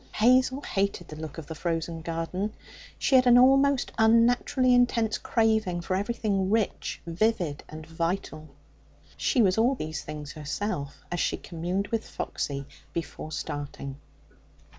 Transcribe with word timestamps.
Hazel 0.13 0.61
hated 0.61 1.09
the 1.09 1.15
look 1.15 1.37
of 1.37 1.45
the 1.45 1.53
frozen 1.53 2.01
garden; 2.01 2.55
she 2.97 3.13
had 3.15 3.27
an 3.27 3.37
almost 3.37 3.91
unnaturally 3.99 4.73
intense 4.73 5.19
craving 5.19 5.81
for 5.81 5.95
everything 5.95 6.49
rich, 6.49 6.99
vivid, 7.05 7.63
and 7.69 7.85
vital. 7.85 8.47
She 9.15 9.43
was 9.43 9.59
all 9.59 9.75
these 9.75 10.01
things 10.03 10.31
herself, 10.31 11.03
as 11.11 11.19
she 11.19 11.37
communed 11.37 11.89
with 11.89 12.07
Foxy 12.09 12.65
before 12.93 13.31
starting. 13.31 13.97